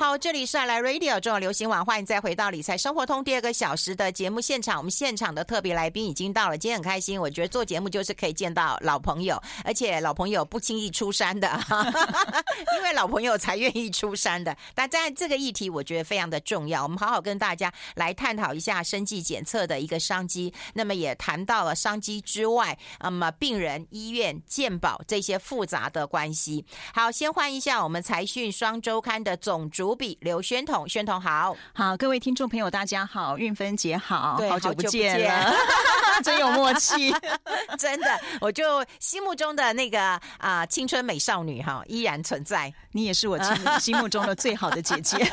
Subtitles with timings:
[0.00, 4.78] 好，这里是爱来 Radio 中国流行网，欢迎再回到理财生活通第二个小时的节目现场。
[4.78, 7.20] 我们现场的特别来宾已经到了，今天很开心。
[7.20, 11.46] 我觉得做节目就是可以见到老朋友，而且老朋友不轻易出山的，
[12.78, 14.56] 因为老朋友才愿意出山的。
[14.74, 16.82] 但在这个议题，我觉得非常的重要。
[16.82, 26.64] 我们好好跟大家来探讨一下生计检测的一个商机，那么也谈到了商机之外，那么病人、医院、健保这些复杂的关系。
[26.94, 29.89] 好，先换一下我们财讯双周刊的总主。
[29.90, 35.52] 主笔刘宣统，宣统好，好，各位听众朋友，大家好，运芬姐好，好久不见了，
[36.22, 37.12] 真有默契，
[37.76, 45.16] 真的，我就心目中的那个啊、呃、青春美少女哈依然存在，你也是我心心目中的最好的姐姐。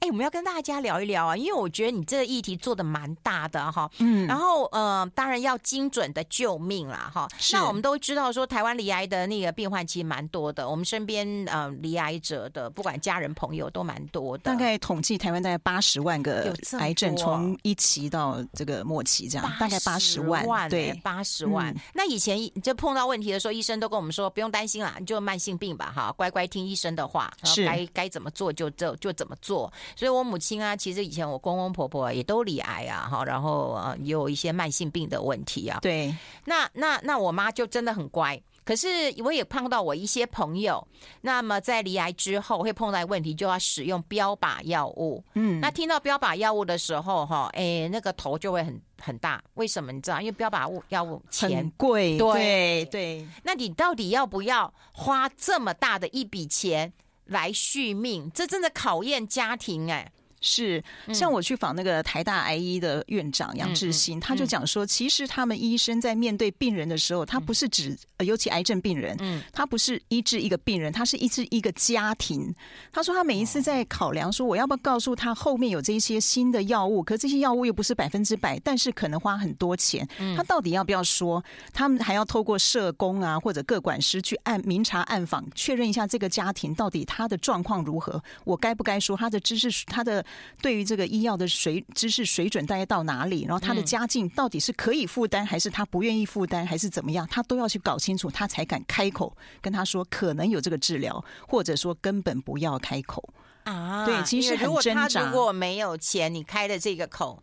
[0.00, 7.26] 哎，我们要跟大家聊一聊啊，因为我觉得你这个议题做的蛮大的哈，嗯，然后呃，当然要精准的救命啦哈。
[7.52, 14.44] 那我们都知道说，台湾离癌的那个病患其实蛮多的，我们身边呃离癌者的，不管家人朋友都蛮多的。
[14.44, 21.74] 大概统计台湾大概八十万个癌症，从一期到这个末期这样，大概八十万，对，八十万。
[21.74, 29.72] 嗯、那以前就碰到问题的时候，医生都跟我们说不用担心啦，你就慢性病吧哈，乖乖听医生的话，是该该怎么做就就就怎么做。
[29.96, 35.80] 所以，我母亲啊，其实以前我公公婆婆也都罹癌啊，哈，然后呃，有一些慢性病的问题啊。
[35.82, 38.40] 对，那那那我妈就真的很乖。
[38.66, 38.88] 可是
[39.22, 40.86] 我也碰到我一些朋友，
[41.20, 45.24] 那么在离癌之后会碰到问题，就要使用标靶药物。
[45.34, 49.40] 嗯，那听到标靶药物的时候，哈，哎，那个头就会很很大。
[49.54, 50.20] 为什么你知道？
[50.20, 52.18] 因为标靶物药物钱很贵。
[52.18, 56.92] 对对，对，那你到底要不要花这么大的一笔钱？
[57.26, 60.12] 来续命，这真的考验家庭哎。
[60.46, 72.54] 是，像我去访那个台大癌医的院长杨志新，他就讲说，其实他们医生在面对病人的时候，他不是指，尤其癌症病人，嗯，他不是医治一个病人，他是医治一个家庭。
[72.92, 81.42] 他说他每一次在考量说，我要不要告诉他后面有这些新的药物，可是这些药物又不是百分之百，但是可能花很多钱，他到底要不要说？
[81.72, 90.24] 他们还要透过社工啊或者各管师去暗明察暗访，确认一下这个家庭到底他的状况如何，我该不该说他的知识，他的。
[90.60, 103.28] 对于这个医药的水知识水准大概到哪里，然后他的家境到底是可以负担，还是他不愿意负担，还是怎么样，他都要去搞清楚，他才敢开口跟他说可能有这个治疗，或者说根本不要开口
[103.64, 104.04] 啊。
[104.04, 105.08] 对，其实如果他。
[105.08, 107.42] 如果没有钱，你开的这个口，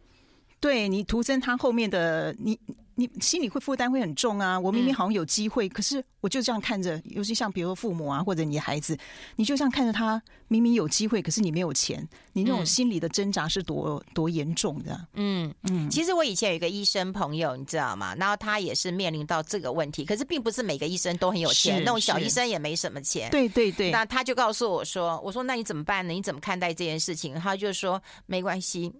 [0.59, 2.59] 对你徒增他后面的你。
[2.95, 4.59] 你心里会负担会很重啊！
[4.59, 8.97] 我明明好像有机会，嗯、可是我就这样看着，尤其像比如说父母啊，或者你的孩子，
[9.35, 15.07] 你就这样看着他明明有机会，可是你没有钱，你那种心理的挣扎是多、嗯、多严重的。
[15.13, 18.15] 嗯嗯，其实我以前有一个医生朋友，你知道吗？
[18.15, 23.29] 然后他也是面临到这个问题，可是并不是每个医生都很有钱，那种小医生也没什么钱。
[23.31, 23.91] 对对对。
[23.91, 26.13] 那他就告诉我说：“我说那你怎么办呢？
[26.13, 28.93] 你怎么看待这件事情？”他就说：“没关系。”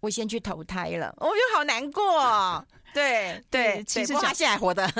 [0.00, 2.64] 我先去投胎了，我就好难过。
[2.94, 4.90] 对对，其实他现在还活的，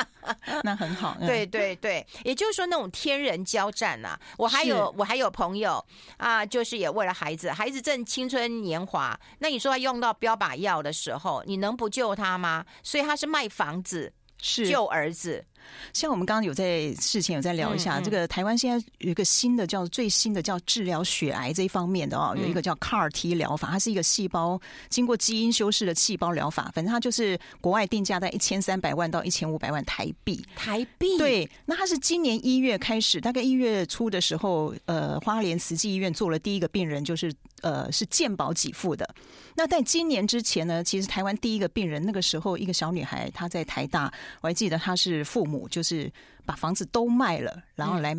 [0.64, 1.14] 那很好。
[1.20, 4.18] 对对对，也就是说那种天人交战啊。
[4.38, 5.84] 我还有我还有朋友
[6.16, 12.64] 啊，就是也为了孩子，孩子正青春年华，那你说他用到标靶药的时候，你能不救他吗？
[12.82, 15.44] 所以他是卖房子是救儿子。
[15.92, 30.44] 像我们刚刚有在事前有在聊一下，嗯嗯、这个台湾现在有一个新的叫最新的叫治疗血癌这一方面的哦，有一个叫 CAR T 疗法，它是一个细胞经过基因修饰的细胞疗法，反正它就是国外定价在一千三百万到一千五百万台币。
[30.56, 39.08] 台币对，那它是今年一月开始，大概一月初的时候，呃，花莲慈济医院做了第一个病人，就是呃是健保给付的。
[39.54, 45.51] 那在今年之前呢，其实台湾第一个病人那个时候一个小女孩，她在台大，我还记得她是父母。
[45.52, 46.10] 母就是
[46.46, 48.16] 把房子都卖了，然后来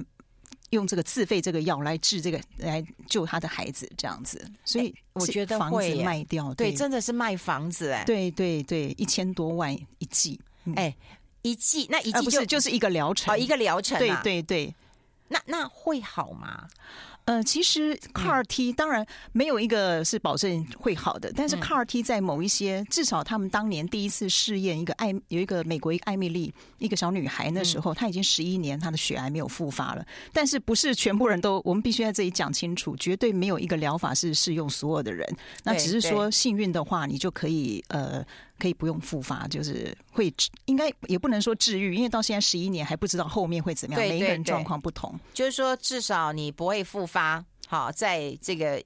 [0.70, 4.40] 用这个自费这个药来治这个，来救他的孩子，这样子。
[4.64, 10.40] 所以我觉得房子卖掉，对，真的是卖房子哎，对对对，一千多万一季，
[10.76, 10.96] 哎，
[11.42, 14.76] 一季那一季就是就是一个疗程，一个疗程，对对对，
[15.28, 16.68] 那那会好吗？
[17.26, 35.28] 呃，其实 CAR T 当然没有一个是保证会好的，但是 CAR T 在某一些，至少他们当年第一次试验一个艾有一个美国一个艾米丽一个小女孩那时候，她已经十一年她的血癌没有复发了，但是不是全部人都，我们必须在这里讲清楚，绝对没有一个疗法是适用所有的人，
[35.64, 38.26] 那只是说幸运的话，你就可以呃。
[38.60, 40.34] 可以不用复发，就是会
[40.66, 45.20] 应该也不能说治愈，因为到现在十一年还不知道后面会怎么样，每一个人状况不同。
[45.34, 47.44] 就是说，至少你不会复发。
[47.68, 48.82] 好，在这个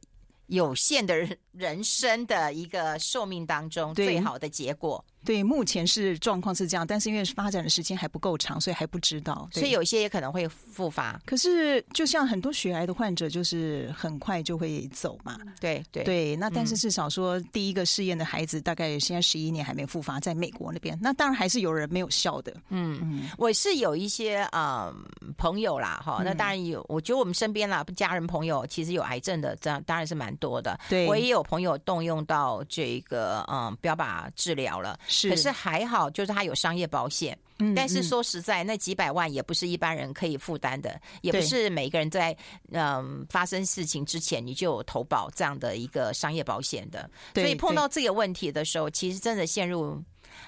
[0.47, 1.27] 有限的
[1.57, 5.03] 人人生的一个寿命当中最好的结果。
[5.25, 9.49] 对，目前是状况是这样，但是因为发展的时间还不够长，所以还不知道。
[9.51, 11.19] 所以有些也可能会复发。
[11.25, 15.37] 可是，就像很多血癌的患者，就是很快就会走嘛。
[15.59, 16.35] 对对对。
[16.37, 20.97] 那但是至少说，第一个试验的孩子大概现在十一年还没复发，在美国那边。
[21.01, 22.53] 那当然还是有人没有效的。
[22.69, 24.93] 嗯嗯，我是有一些呃
[25.37, 26.85] 朋友啦，哈，那当然有。
[26.87, 30.79] 我觉得我们身边啦，家人朋友其实有癌症的，这样当然是蛮多的。
[30.87, 34.99] 对，我也有朋友动用到这个嗯标靶治疗了。
[35.07, 37.37] 是，可是还好，就是他有商业保险。
[37.59, 42.35] 嗯，但是说实在，那几百万也不是一般人可以负担的，也不是每一个人在
[42.71, 47.09] 嗯发生事情之前你就有投保这样的一个商业保险的。
[47.33, 49.99] 所以碰到这个问题的时候，其实真的陷入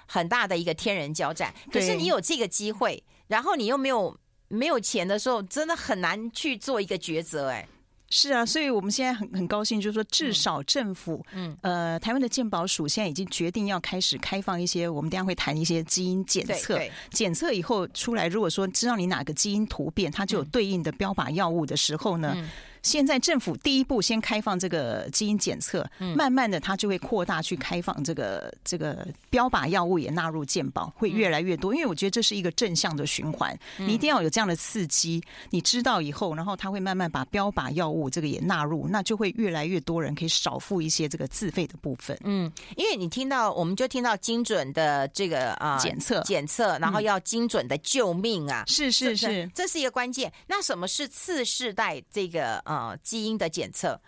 [0.05, 1.51] 很大的一个天人交战。
[1.71, 4.15] 可是你有这个机会，然后你又没有
[4.47, 7.49] 没有钱的时候，真的很难去做一个抉择。
[7.49, 7.67] 哎。
[8.09, 16.79] 是啊，所以我们现在很很高兴，就是说至少政府，嗯，嗯呃，台湾的健保署现在已经决定要开始开放一些，我们等下会谈一些基因检测，
[17.11, 22.35] 检测以后出来，如果说知道你哪个基因突变，它就有对应的标靶药物的时候呢。
[22.81, 25.85] 现在政府第一步先开放这个基因检测，
[26.15, 31.73] 慢慢的它就会扩大去开放这个这个标靶药物也纳入健保，会越来越多。
[31.73, 42.17] 因为我觉得这是一个正向的循环，你一定要有这样的刺激，你知道以后，然后它会慢慢把标靶药物这个也纳入，那就会越来越多人可以少付一些这个自费的部分。
[42.23, 50.31] 嗯，因为你听到我们就听到精准的这个啊检测检测，然后要精准的救命啊，是是是，这是一个关键。
[50.47, 52.63] 那什么是次世代这个？
[52.69, 53.99] 啊，基因的检测。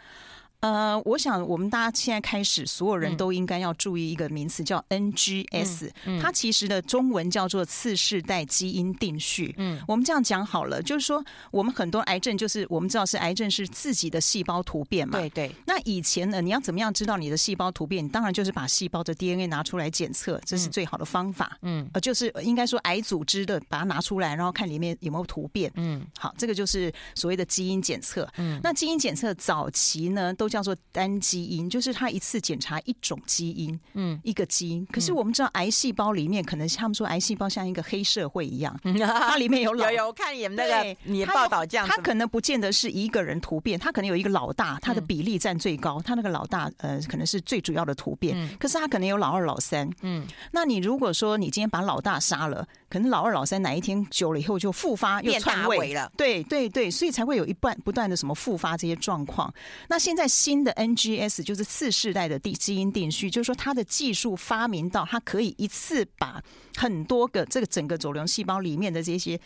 [0.61, 5.89] 呃，我想我们大家现在开始，所有人都应该要注意一个名词，叫 NGS。
[6.21, 9.55] 它其实的中文叫做次世代基因定序。
[9.57, 15.17] 嗯，我们这样讲好了，就是说我们很多癌症，就是我们知道是癌症是自己的细胞突变嘛。
[15.17, 15.51] 对对。
[15.65, 18.05] 那以前呢，你要怎么样知道你的细胞突变？
[18.05, 21.57] 你当然就是把细胞的 DNA 拿出来检测，这是最好的方法。
[21.63, 25.71] 嗯，呃，就是应该说癌组织的把它拿出来，然后看里面有没有突变。
[25.73, 28.31] 嗯，好，这个就是所谓的基因检测。
[28.37, 30.50] 嗯，那基因检测早期呢都。
[30.51, 34.86] 叫做单基因，就是他一次检查一种基因，嗯，一个基因。
[34.88, 48.38] 可是我们知道，癌细胞里面可能他们说，癌细胞像一个黑社会一样， 它里面有老有有看你们那个你报道这样，它可能不见得是一个人突变，它可能有一个老大，它的比例占最高，它那个老大呃可能是最主要的突变。
[48.59, 59.53] 可是它可能有老二、老三，嗯，那你如果说你今天把老大杀了，可能老二、老三哪一天久了以后就复发又篡位了，对对对，所以才会有一半不断的什么复发这些状况。
[59.88, 60.27] 那现在。
[60.41, 66.41] 新的 NGS 就是次世代的地基因定序，就是说它的技术发明到它可以一次把
[66.77, 69.39] 很多个这个整个肿瘤细胞里面的这些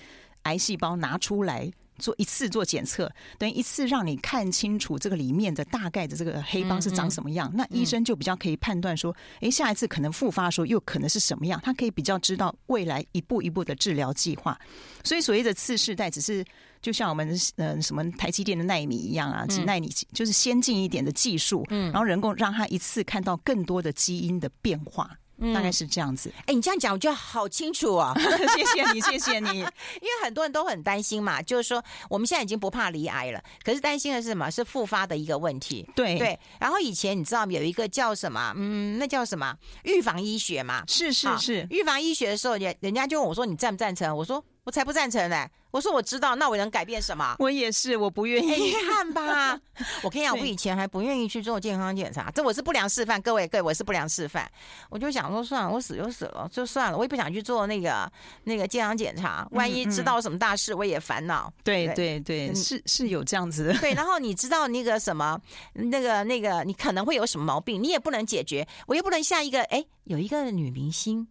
[0.44, 14.60] 癌细胞拿出来做一次做检测，等于一次让你看清楚这个里面的大概的这个黑帮是长什么样，那医生就比较可以判断说，哎，下一次可能复发的时候又可能是什么样，他可以比较知道未来一步一步的治疗计划。
[15.04, 16.46] 所以所谓的次世代只是。
[16.82, 26.32] 就像我们呃什么台积电的奈米一样啊，几纳米就是先进一点的技术，嗯，然后能够让他一次看到更多的基因的变化，嗯，大概是这样子。
[26.46, 28.14] 哎，你这样讲我觉得好清楚哦，
[28.56, 29.60] 谢谢你，谢谢你。
[30.02, 34.50] 因为很多人都很担心嘛，就是说我们现在已经不怕离癌了，可是担心的是什么？
[34.50, 35.88] 是复发的一个问题。
[35.96, 36.40] 对对。
[36.60, 38.54] 然后以前你知道有一个叫什么？
[38.56, 39.56] 嗯，那叫什么？
[39.84, 40.84] 预防医学嘛。
[40.88, 41.68] 是是是。
[41.70, 44.44] 预防医学的时候，人人家就问我说：“你赞不赞成？”我说。
[44.66, 45.48] 我才不赞成呢！
[45.70, 47.36] 我说我知道，那我能改变什么？
[47.38, 48.72] 我也是，我不愿意。
[48.72, 49.60] 遗憾吧？
[50.02, 53.22] 我跟你讲，我以前还不愿意去做健康检查，这我是不良示范。
[53.22, 54.50] 各位，各位，我是不良示范。
[54.90, 58.12] 我就想说，算了，我死就死了，就算了，我也不想去做那个
[58.46, 59.48] 那个健康检查。
[59.52, 61.54] 万一知道什么大事，我也烦恼。
[61.64, 63.78] 对对对，是是有这样子的。
[63.78, 65.40] 对， 然后你知道那个什么，
[65.74, 68.68] 那个那个，你可能会有什么毛病，你也不能解决。
[68.88, 71.28] 我又不能像一个哎，有一个女明星。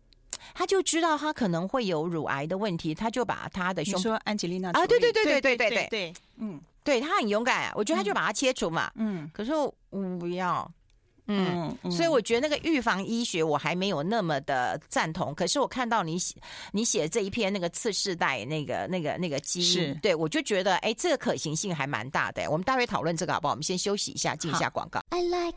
[0.52, 9.72] 他就知道他可能会有乳癌的问题，他就把他的胸说安吉丽娜啊，对对对对对对对对，嗯，对他很勇敢，我觉得他就把它切除嘛，嗯，可是我
[10.18, 10.70] 不要，
[11.26, 15.34] 嗯，所以我觉得那个预防医学我还没有那么的赞同。
[15.34, 16.34] 可是我看到你写
[16.72, 22.50] 你写这一篇那个次世代那个那个那个基因，对我就觉得哎，这个可行性还蛮大的。
[22.50, 23.54] 我们待会讨论这个好不好？
[23.54, 25.00] 我们先休息一下，进一下广告。
[25.10, 25.56] I like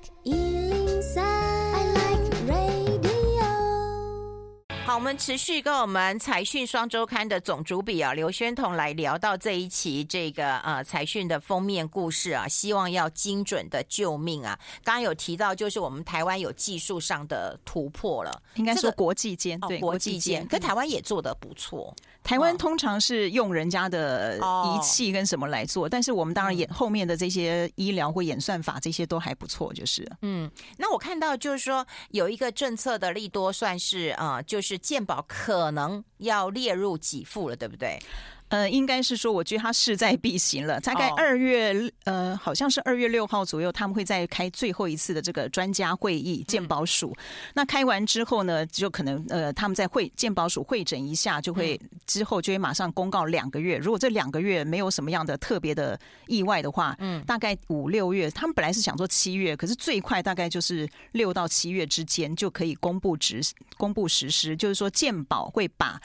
[4.88, 14.58] 好，我们持续跟我们财讯双周刊的总主笔啊刘宣彤来聊到这一期这个呃财讯的封面故事啊，希望要精准的救命啊。
[14.86, 21.94] 刚刚有提到，就是我们台湾有技术上的突破了，应该说国际间、这个、对国际间，可台湾也做的不错。
[22.24, 30.50] 台湾通常是用人家的仪器跟什么来做，但是我们当然演后面的这些医疗或演算法这些都还不错，就是嗯。
[30.77, 34.77] 那我看到就是说有一个政策的利多，算是啊，就是。
[34.78, 38.00] 鉴宝可能要列入给付了，对不对？
[38.50, 40.80] 呃，应该是说，我觉得他势在必行了。
[40.80, 41.92] 大概二月，oh.
[42.06, 47.13] 呃，好像是二月六号左右，他们会再开最后一次的这个专家会议，鉴宝署。
[47.18, 47.24] 嗯、
[47.56, 53.77] 那开完之后呢，就可能呃，他们在会鉴宝署会诊一下，就会、嗯、之后就会马上公告两个月。
[53.77, 63.42] 如果这两个月没有什么样的特别的意外的话，嗯，大概五六月，他们本来是想说七月，可是最快大概就是六到七月之间就可以公布执
[63.75, 66.00] 公布实施，就是说鉴宝会把。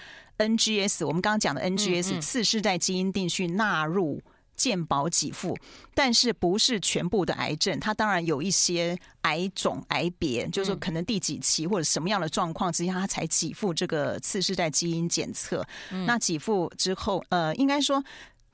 [0.44, 4.20] NGS，我们刚刚讲的 NGS 次世代基因定序纳入
[4.54, 5.56] 健保给付，
[5.94, 15.66] 但是不是全部的癌症，它当然有一些癌种、癌别，就是说可能第几期或者什么样的状况之下，它才给付这个次世代基因检测。
[16.06, 18.02] 那给付之后，呃，应该说。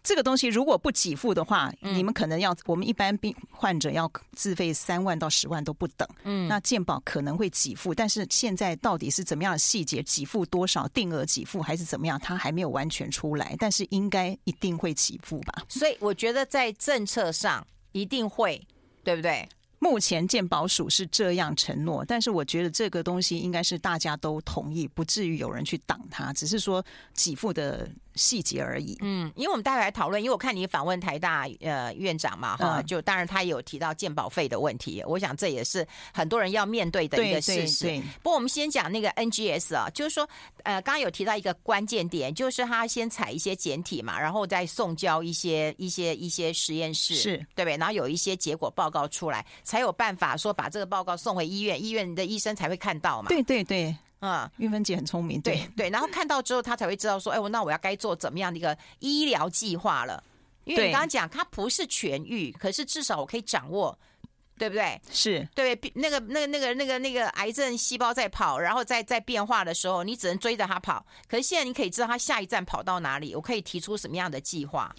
[0.08, 6.08] 这个东西如果不给付的话，嗯、你们可能要我们一般病患者要自费三万到十万都不等。
[6.24, 13.54] 嗯，那健保可能会给付，但是现在到底是怎么样的细节，给付多少，定额给付还是怎么样，它还没有完全出来。
[13.58, 15.62] 但是应该一定会给付吧？
[15.68, 18.66] 所以我觉得在政策上一定会，
[19.04, 19.46] 对不对？
[19.78, 26.82] 目前健保署是这样承诺，但是我觉得这个东西应该是大家都同意，不至于有人去挡它，只是说
[27.14, 27.86] 给付的。
[28.18, 28.98] 细节而已。
[29.00, 37.84] 嗯，因为我们待会来讨论，因为我看你访问台大呃院长嘛，哈、嗯，就当然他也有提到鉴保费的问题，我想这也是很多人要面对的一个事实。
[37.84, 40.28] 对对对，不过我们先讲那个 NGS 啊，就是说
[40.64, 47.76] 呃，刚刚有提到一个关键点，就是他先采一些简体嘛，然后再送交一些一些一些实验室，是对不对？
[47.76, 53.28] 然后有一些结果报告出来，才有办法说把这个报告送回医院，医院的医生才会看到嘛。
[53.28, 53.94] 对对对。
[54.20, 60.22] 啊，玉芬姐很聪明，对对，对，然后看到之后，她才会知道说，哎，我那我要该做怎么样的一个医疗计划了。
[60.64, 63.98] 因为你刚刚讲，它不是痊愈，可是至少我可以掌握，
[64.58, 65.00] 对不对？
[65.10, 71.06] 是对，那个那个那个那个那个癌症细胞在跑，然后在在变化的时候，你只能追着它跑。
[71.26, 74.94] 可是现在你可以知道它下一站跑到哪里，我可以提出什么样的计划。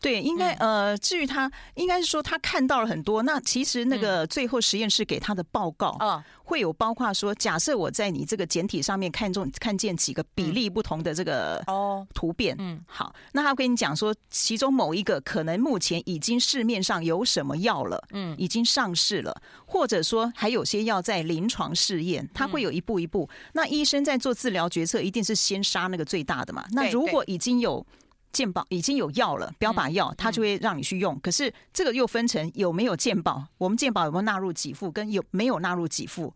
[0.00, 3.22] 对，应该呃，至于他，应该是说他看到了很多。
[3.22, 23.28] 那其实那个最后实验室给他的报告，啊，会有包括说，假设我在你这个简体上面看中看见几个比例不同的这个哦突变，嗯，好，那他会跟你讲说，其中某一个可能目前已经市面上有什么药了，嗯，已经上市了，或者说还有些药在临床试验，他会有一步一步。
[23.52, 26.64] 那医生在做治疗决策，一定是先杀那个最大的嘛？
[26.72, 27.84] 那如果已经有。
[28.32, 31.18] 健保已经有药了，标靶药，他就会让你去用。
[31.20, 36.32] 可是这个又分成有没有健保，我们健保有没有纳入给付，跟有没有纳入给付。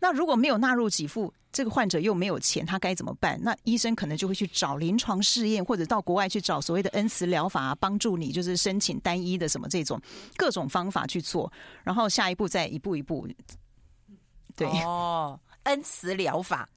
[0.00, 3.38] 那如果没有纳入给付，这个患者又没有钱，他该怎么办？
[3.42, 10.00] 那医生可能就会去找临床试验，或者到国外去找所谓的恩慈疗法，帮助你就是申请单一的什么这种
[10.36, 11.52] 各种方法去做。
[11.82, 13.28] 然后下一步再一步一步。
[14.56, 16.68] 对哦，恩慈疗法。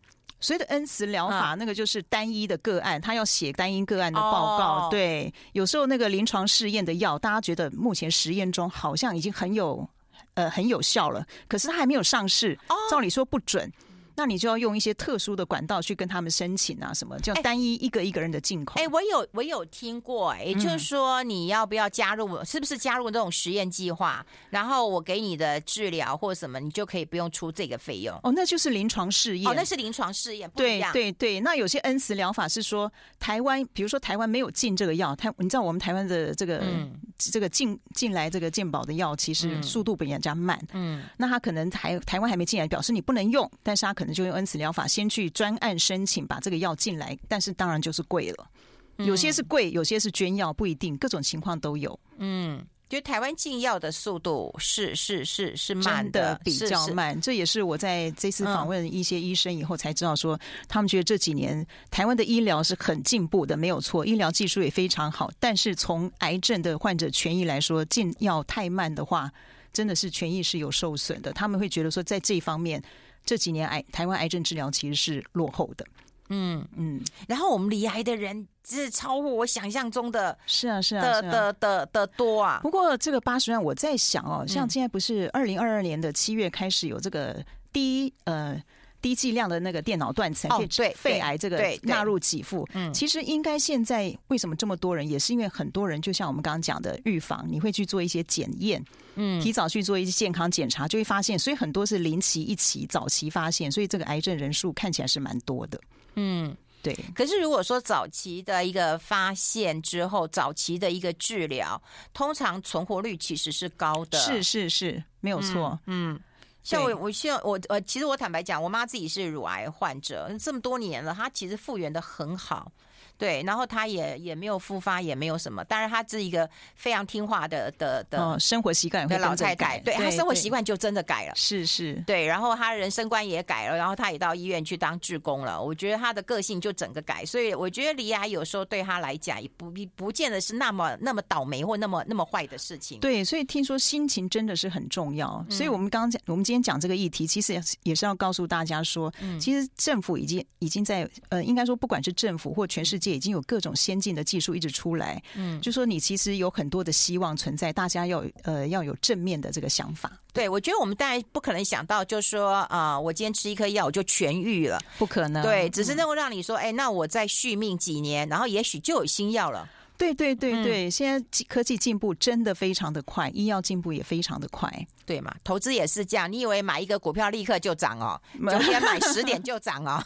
[0.44, 4.90] 所谓的恩慈疗法，那个就是单一的个案，他要写单一个案的报告。
[4.90, 9.88] 对，有时候那个临床试验的药，大家觉得目前实验中好像已经很有
[10.34, 12.60] 呃很有效了，可是它还没有上市，
[12.92, 13.72] 照理说不准。
[14.15, 18.75] 那你就要用一些特殊的管道去跟他们申请啊，什么叫单一一个一个人的进口？
[18.79, 22.43] 哎、欸欸，我有我有听过、欸，哎、嗯，就是说你要不要加入？
[22.46, 24.24] 是不是加入这种实验计划？
[24.51, 28.15] 然后我给你的治疗或什么，你就可以不用出这个费用。
[28.24, 29.50] 哦，那就是临床试验。
[29.50, 31.39] 哦，那是临床试验，对对对。
[31.39, 40.60] 那有些恩慈疗法是说台湾，比如说台湾没有进这个药，台你知道我们台湾的这个、嗯、这个进进来这个健保的药，其实速度比人家慢。
[40.74, 44.02] 嗯，那他可能台台湾还没进来，表示你不能用，但是他可。
[44.03, 48.50] 可能就用恩慈疗法先去专案申请，把这个药进来，但是当然就是贵了。
[48.98, 51.98] 有些是贵，有些是捐药，不一定，各种情况都有。
[52.17, 57.19] 嗯，觉得台湾进药的速度是是是是慢的，的比较慢。
[57.22, 65.31] 这也是我在这次访问一些医生以后才知道说，说他们觉得这几年台湾的医疗是很进步的，没有错，医疗技术也非常好。
[65.39, 69.31] 但是从癌症的患者权益来说，进药太慢的话，
[69.72, 71.31] 真的是权益是有受损的。
[71.31, 72.83] 他们会觉得说，在这一方面。
[73.25, 75.86] 这几年癌台湾癌症治疗其实是落后的，
[76.30, 82.60] 嗯嗯，然后我们罹癌的人是超乎我想象中的，是啊是啊的的的的多啊。
[82.62, 88.62] 不过这个八十万，我在想哦，像现在不是二零二二年的七月开始有这个第一呃
[89.03, 92.65] 低剂量的那个电脑断层，哦，对，肺癌这个纳入给付。
[92.74, 98.81] 嗯，其实应该现在为什么这么多人，也是因为很多人就像我们刚刚讲的预防，你会去做一些检验，
[99.15, 105.77] 嗯，提早去做一些健康检查，就会发现，所以很多是临期一起早期发现，所以这个癌症人数看起来是蛮多的。
[106.15, 106.98] 嗯，对。
[107.13, 111.81] 可是如果说早期的一个发现之后，早期的一个治疗，
[112.13, 114.17] 通常存活率其实是高的。
[114.17, 115.77] 是是是，没有错。
[115.88, 116.15] 嗯。
[116.15, 116.19] 嗯
[116.63, 122.72] 像我，我希望我呃，其实我坦白讲，我妈自己是乳癌患者，这么多年了，她其实复原得很好。
[123.17, 125.63] 对，然后他也也没有复发，也没有什么。
[125.65, 129.79] 当然，他是一个非常听话的的的、哦、生活习惯的老太太。
[129.79, 131.34] 对，他生活习惯就真的改了。
[131.36, 131.93] 是是。
[132.05, 135.62] 对，然后他人生观也改了，然后他也到医院去当志工了。
[135.62, 143.00] 我觉得他的个性就整个改，所以我觉得罹癌有时候对他来讲也不不见得是那么那么倒霉或那么那么坏的事情。
[143.00, 145.46] 对，所以听说心情真的是很重要。
[145.50, 153.74] 所以我们刚刚讲，我们今天讲这个议题，其实也是要告诉大家说，其实政府已经已经在呃，应该说不管是政府或全世界，已经有各种。
[153.75, 160.10] 先进的技术一直出来，嗯，就说你其实有很多的希望存在，大家要呃要有正面的这个想法。
[160.31, 165.43] 对，我觉得我们当然不可能想到，就是说啊、呃，我今天吃一颗药我就痊愈了，不可能。
[165.43, 169.67] 对，只是能够让你说，哎，那我再续命几年，然后也许就有新药了。
[170.03, 174.69] 对对对对，嗯、现在科技进步真的非常的快，医药进步也非常的快，
[175.05, 175.33] 对嘛？
[175.45, 178.19] 投资也是这样，你以为买一个股票立刻就涨哦？
[178.51, 180.03] 九点买十点就涨哦？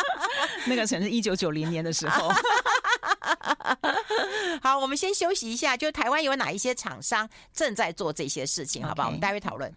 [0.66, 2.30] 那个曾是一九九零年的时候。
[4.62, 5.74] 好，我们先休息一下。
[5.76, 8.84] 就台湾有哪一些厂商正在做这些事情？
[8.84, 9.72] 好不好.我们待会讨论。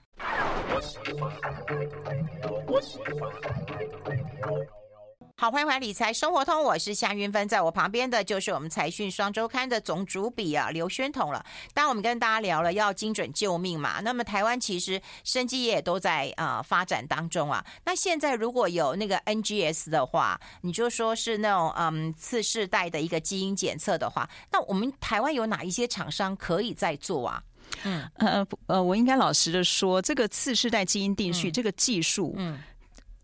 [5.44, 11.46] 好，欢迎回来理财生活通，我是夏云芬，在我旁边的就是我们财讯双周刊的总主笔啊刘宣统了。
[11.74, 17.62] 当然，我们跟大家聊了要精准救命嘛，那么台湾其实生技业也都在啊、呃、发展当中啊。
[17.84, 27.44] 那现在如果有那个 NGS 的话，你就说是那种嗯次世代的一个基因检测的话，那我们台湾有哪一些厂商可以在做啊？
[27.84, 32.58] 嗯呃呃，我应该老实的说，这个次世代基因定序、嗯、这个技术，嗯。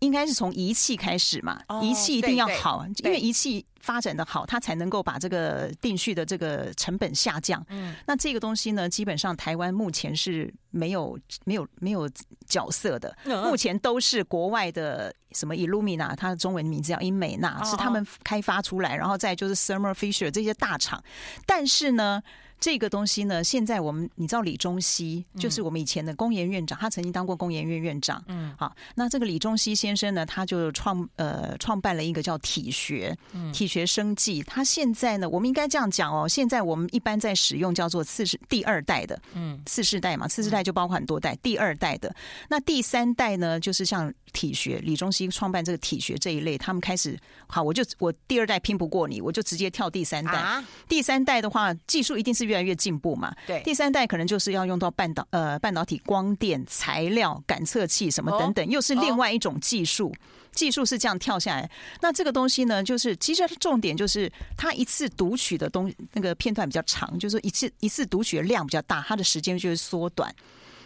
[0.00, 7.64] 应该是从仪器开始嘛，仪器一定要好，因为仪器发展的好，它才能够把这个定序的这个成本下降。
[7.68, 12.08] 嗯，那这个东西呢，基本上台湾目前是没有没有没有
[12.46, 21.02] 角色的，目前都是国外的什么 Illumina，它的中文名字叫英美纳，是他们开发出来，然后再就是 Thermo Fisher 这些大厂，
[21.46, 22.22] 但是呢。
[22.60, 28.22] 这个东西呢，现在我们你知道李中熙，就是我们以前的工研院长，他曾经当过工研院院长。
[28.28, 33.16] 嗯，好，那这个李中熙先生呢，他就创呃创办了一个叫体学，
[33.52, 34.42] 体学生计。
[34.42, 42.14] 他现在呢，我们应该这样讲哦，现在我们一般在使用叫做次世第二代的，嗯，次世代嘛，次世代就包括很多代，第二代的，
[42.50, 44.12] 那第三代呢，就是像。
[44.32, 47.18] 体学，李中熙创办这个体学这一类，他们开始
[47.48, 50.30] 好，我就我第二代拼不过你，我就直接跳第三代。
[50.30, 53.34] 啊、第三代的话，技术一定是越来越进步嘛。
[53.46, 60.08] 对，第三代可能就是要用到半导呃半导体、光电、材料、感测器什么等等，哦、又是另外一种技术。
[60.08, 60.18] 哦、
[60.52, 61.70] 技术是这样跳下来，
[62.02, 70.34] 那这个东西呢，就是其实重点就是它一次读取的东那个片段比较长，就是一次一次读取的量比较大，它的时间就会缩短。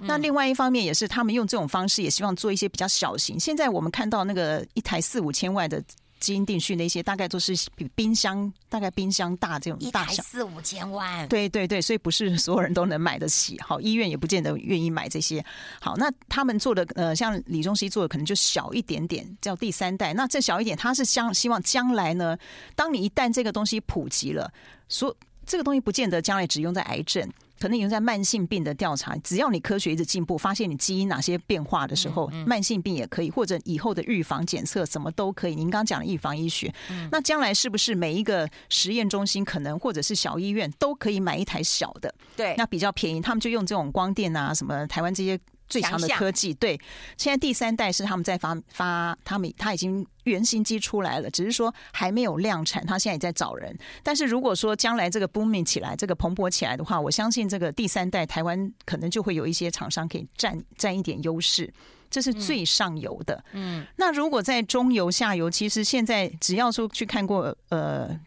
[0.01, 3.39] 那另外一方面也是，他们用这种方式也希望做一些比较小型。
[3.41, 5.83] 现在我们看到那个一台四五千万的
[6.25, 11.29] 基因定序，那些大概都是比冰箱大概冰箱大这种大小，四五千万。
[11.29, 13.61] 对对对，所以不是所有人都能买得起。
[13.61, 15.45] 好，医院也不见得愿意买这些。
[15.81, 20.15] 好，那他们做的呃，像李中熙做的可能就小一点点，叫第三代。
[20.15, 22.35] 那这小一点，他是将希望将来呢，
[22.75, 24.51] 当你一旦这个东西普及了，
[24.89, 27.31] 所这个东西不见得将来只用在癌症。
[27.65, 35.55] 可能用在慢性病的调查，只要你科学一直进步，发现你基因哪些变化的时候，嗯嗯、慢性病也可以，或者以后的预防检测什么都可以。
[35.55, 42.15] 您刚刚讲的预防医学，嗯、那将来是不是每一个实验中心可能或者是小医院都可以买一台小的？
[42.37, 45.41] 对，那比较便宜，他们就用这种光电啊，什么台湾这些。
[45.69, 46.79] 最强的科技，对，
[47.17, 53.77] 现在第三代是他们在发发，他们他已经原型机出来了，只是说还没有量产，他现在也在找人。
[54.03, 61.73] 但是如果说将来这个 booming 起来，这个蓬勃起来的话，我相信这个第三代台湾可能就会有一些厂商可以占占一点优势，
[62.11, 63.45] 这是最上游的。
[63.53, 68.19] 嗯，那如果在中游、下游，其实现在只要说去看过，呃。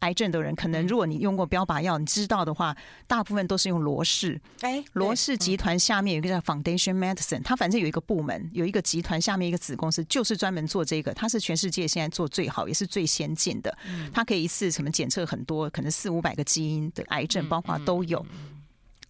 [0.00, 4.40] 癌症的人，可能如果你用过标靶药，你知道的话，大部分都是用罗氏。
[4.60, 11.12] 哎，罗氏集团下面有一个叫 Foundation Medicine，它反正有一个部门，有一个集团下面一个子公司，就是专门做这个。
[11.14, 13.76] 它是全世界现在做最好，也是最先进的。
[14.12, 18.24] 它可以一次什么检测很多，可能四五百个基因的癌症，包括都有。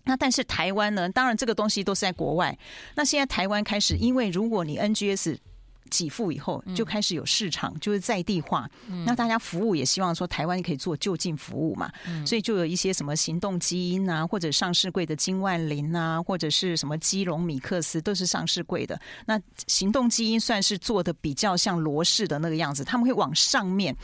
[0.04, 1.08] 那但是台湾呢？
[1.08, 2.56] 当然这个东西都是在国外。
[2.94, 5.36] 那现在台湾开始，因为如果你 NGS
[5.90, 8.68] 给付以后，就开始有市场，就是在地化。
[9.04, 11.90] 那大家服务也希望说台湾可以做就近服务嘛，
[12.24, 19.00] 所以就有一些什么行动基因啊，或者上市柜的金万林啊，或者是什么基隆米克斯，都是上市柜的。
[19.26, 23.96] 那行动基因算是做的比较像罗氏的那个样子，他们会往上面。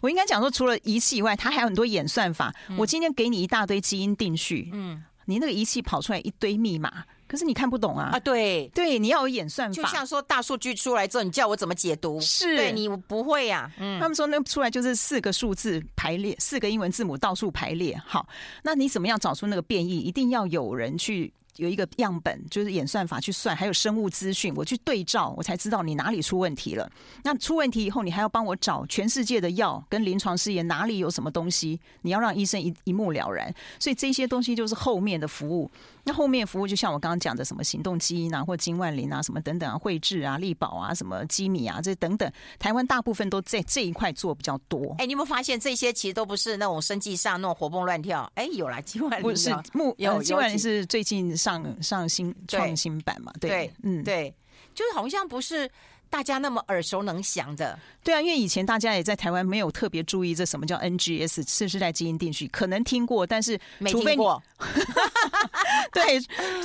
[0.00, 2.52] 我应该讲说，除了仪器以外，它还有很多演算法。
[2.76, 7.04] 我今天给你一大堆基因定序，嗯，你那个仪器跑出来一堆密码。
[7.32, 8.10] 可是你看不懂啊！
[8.12, 9.74] 啊，对对，你要有演算法。
[9.74, 12.20] 就像说大数据出来之后，你叫我怎么解读？
[12.20, 13.80] 是，对你不会呀、啊。
[13.80, 17.98] 嗯，他们说那出来就是四个数字排列，四个英文字母倒数排列。
[18.06, 18.28] 好，
[18.62, 19.98] 那你怎么样找出那个变异？
[20.00, 21.32] 一定要有人去。
[21.56, 26.90] 有一个样本，就是演算法去算，还有生物资讯，我去对照，我才知道你哪里出问题了。
[27.22, 33.54] 那出问题以后，你还要帮我找全世界的药跟临床试验哪里有什么东西，你要让医生一一目了然。
[33.78, 35.70] 所以这些东西就是后面的服务。
[36.04, 44.96] 那后面服务就像我刚刚讲的，什么行动基因啊，或金万林啊，什么等等啊，汇智啊、力宝啊，什么基米啊，这等等，台湾大部分都在这一块做比较多。
[44.98, 48.28] 哎，你有没有发现这些其实都不是那种生计上那种活蹦乱跳？
[48.34, 53.32] 哎，有啦，金万林不是木有，金万林是最近上上新创新版嘛？
[53.40, 54.34] 对，对嗯，对，
[54.74, 55.68] 就是好像不是。
[56.12, 64.42] 大家那么耳熟能详的，对啊，因为以前大家也在台湾没有特别注意这什么叫 NGS 次世代基因定序，可能听过，但是除非你没听过，
[65.90, 66.20] 对，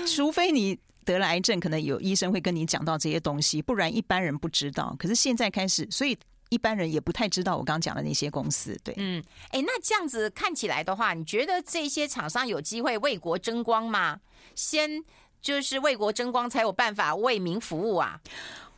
[0.06, 4.94] 除非你得了癌症，可能有医生会跟你讲到这些东西，不然一般人不知道。
[5.00, 6.14] 可是现在开始，所以
[6.50, 8.80] 一般人也不太知道我刚刚讲的那些公司。
[8.84, 14.20] 对，嗯，哎，那这样子看起来的话，你觉得这些厂商有机会为国争光吗？
[14.56, 15.04] 先
[15.42, 18.20] 就是为国争光，才有办法为民服务啊。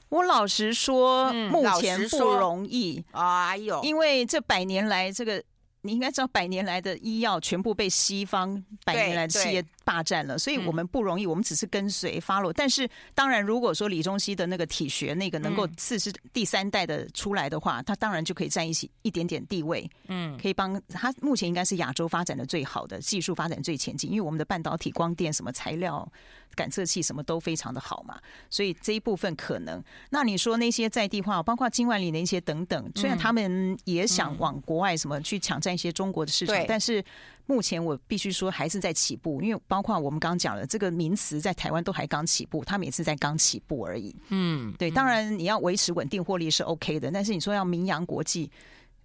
[0.10, 3.04] 我老实说，目前不容易。
[3.12, 5.44] 哎呦，因为这百年来，这个
[5.82, 11.26] 你应该知道，百年来的医药全部被西方百年来的企业霸占了，所以我们不容易。
[11.26, 12.54] 我们只是跟随 follow。
[12.54, 19.90] 但是，当然，如果说李宗熙的那个体学那个能够次是第三代的出来的话，他当然就可以占一起一点点地位。
[20.08, 26.08] 嗯，可以帮他目前应该是亚洲发展的最好的技术发展最前进，因为我们的半导体、光电什么材料。
[26.56, 29.82] 感测器什么都非常的好嘛，所以这一部分可能。
[30.10, 37.02] 那你说那些在地化，包括金万里的一些等等，虽然他们也想往国外什么去抢占一些中国的市场，但是
[37.50, 44.16] 目前我必须说还是在起步，因为包括我们刚刚讲的这个名词在台湾都还刚起步，他们也是在刚起步而已。
[44.30, 48.52] 嗯，对，当然你要维持稳定获利是 OK 的，但是你说要名扬国际，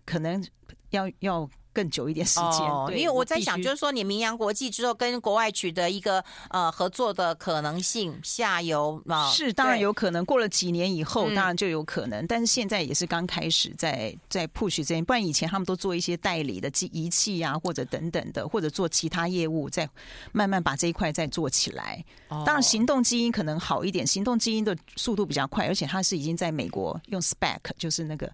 [0.04, 0.46] 可能
[0.90, 1.48] 要要。
[1.74, 10.24] 更久一点时间，哦，因为我在想，就是说你名扬国际之后，跟国外取得一个呃合作的可能性，下游啊，是当然有可能。
[10.24, 19.88] 过了几年以后，当然就有可能，嗯、但是现在也是刚开始在在 push 这边，不然以前他们都做一些代理的机仪器啊，或者等等的，或者做其他业务，再
[20.32, 22.02] 慢慢把这一块再做起来。
[22.28, 28.30] 当然，行动基因可能好一点，行动基因的速度比较快，而且它是已经在美国用 spec，就是那个。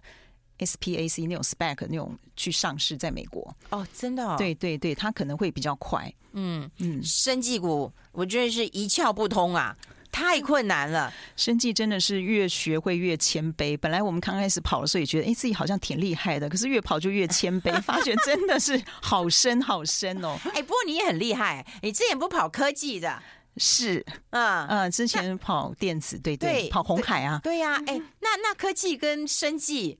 [0.65, 6.11] SPAC 那种 spec 那种去上市在美国哦，真的、哦，对对对，它可能会比较快。
[6.33, 9.75] 嗯嗯，生技股我觉得是一窍不通啊，
[10.11, 11.13] 太困难了。
[11.35, 13.77] 生技真的是越学会越谦卑。
[13.77, 20.37] 本来我们刚开始跑的时候也觉得，哎，自己好像挺厉害的，可是越跑就越谦卑， 发觉真的是好深好深哦。
[20.53, 23.21] 哎，不过你也很厉害，你之前不跑科技的？
[23.57, 27.83] 是，嗯嗯，之前跑电子，对对，对，跑红海啊，对呀、啊。
[27.85, 29.99] 哎，那那科技跟生技。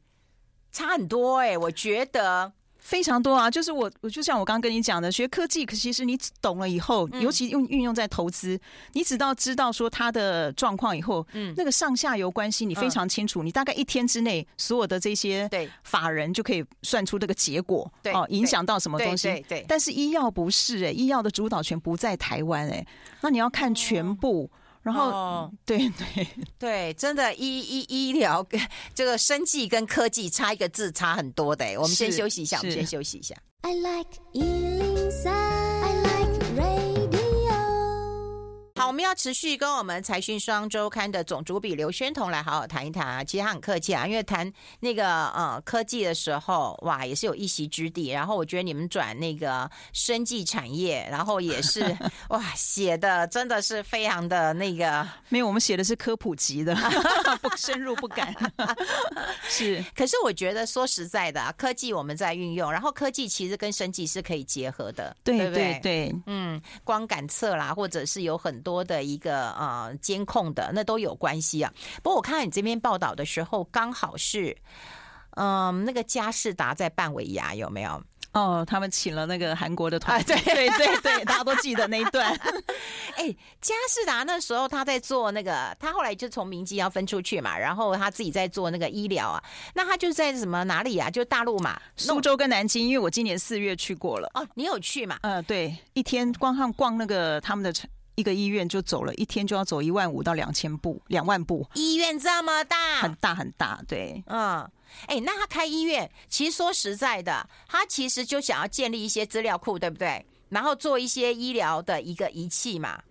[0.72, 3.52] 差很多哎、欸，我觉得非常多啊。
[3.52, 8.60] 就是我，我就像我刚刚跟你讲的，学科技，可其实你懂了以后，嗯、尤其用运用在投资，
[8.94, 19.28] 你只要知道说它的状况以后，嗯，那个上下游关系你非常清楚，嗯、你大概一天之内，所有的这些对法人就可以算出这个结果，对哦，影响到什么东西？
[19.28, 22.88] 对，对，对，但是医药不是哎、欸，医药的主导权不在台湾哎、欸，
[23.22, 24.50] 那你要看全部。
[24.54, 28.60] 哦然后，哦、对对对，真的医医医疗跟
[28.96, 31.66] 这个生计跟科技差一个字差很多的。
[31.78, 33.36] 我们先休息一下，我们先休息一下。
[33.62, 35.71] I like 好，
[38.92, 43.24] 我们要持续跟我们财讯双周刊的总主笔刘宣彤来好好谈一谈啊。
[43.24, 44.52] 其实他很客气啊，因为谈
[44.82, 48.10] 那个呃科技的时候，哇，也是有一席之地。
[48.10, 51.98] 然后我觉得你们转那个生技产业，然后也是
[52.32, 55.08] 哇，写的真的是非常的那个。
[55.30, 56.76] 没有，我们写的是科普级的，
[57.42, 58.36] 不深入不敢。
[59.44, 68.81] 是，可是我觉得说实在的啊，科技我们在运用，然后科技其实跟生技是可以结合的，对对对，对，嗯，光感测啦，或者是有很多。
[68.82, 71.72] 多的一个呃监控的那都有关系啊。
[72.02, 74.56] 不过我看到你这边报道的时候，刚好是
[75.32, 78.02] 嗯、呃、那个佳士达在办尾牙有没有？
[78.34, 82.32] 哦，他们请了那个韩国的团队，啊、对对对对，大家都记得那一段。
[83.18, 83.28] 哎，
[83.60, 89.44] 佳士达那时候他在做那个，他后来就从明基要分出去嘛，然后他自己在做那个医疗啊。
[89.74, 91.10] 那他就在什么哪里啊？
[91.10, 92.88] 就大陆嘛，苏州跟南京。
[92.88, 94.32] 因为我今年四月去过了。
[94.34, 95.20] 哦，你有去嘛？
[95.24, 97.74] 呃，对，一天光看逛那个他们的
[98.22, 101.68] 一个医院就走了一天，就要走一万五到两千步，两万步。
[101.74, 104.70] 医院这么大，很大很大，对，嗯。
[105.08, 110.24] 哎，那他开医院，其实说实在的，他其实就想要建立一些资料库，对不对？
[110.50, 113.02] 然后做一些医疗的一个仪器嘛。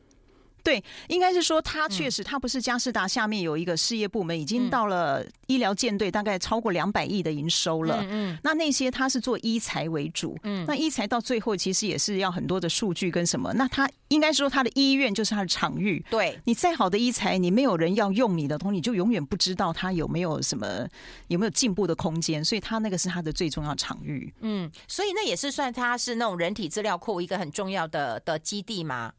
[0.62, 8.04] 对，应该是说他确实，他不是佳士达下面有一个事业部门，已经到了医疗舰队，大概超过两百亿的营收了。
[8.08, 13.52] 嗯，那那些他是做医材为主，嗯，那医材到最后其实也是要很多的数据跟什么。
[13.54, 16.04] 那他应该说他的医院就是他的场域。
[16.10, 20.86] 对，你再好的医材，你没有人要用你的东西，你就永远不知道他有没有什么
[21.28, 22.44] 有没有进步的空间。
[22.44, 24.32] 所以他那个是他的最重要场域。
[24.40, 29.12] 嗯，所以那也是算他是那种人体资料库一个很重要的的基地吗？